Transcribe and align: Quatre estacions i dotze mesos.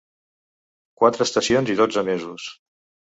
Quatre 1.01 1.27
estacions 1.29 1.73
i 1.75 1.79
dotze 1.83 2.05
mesos. 2.09 2.49